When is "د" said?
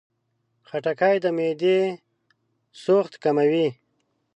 1.23-1.25